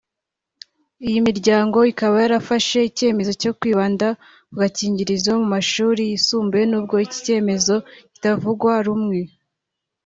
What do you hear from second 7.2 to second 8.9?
cyemezo kitavugwaho